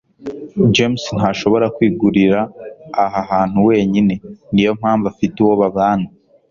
[0.75, 2.39] james ntashobora kwigurira
[3.03, 4.13] aha hantu wenyine.
[4.53, 6.07] niyo mpamvu afite uwo babana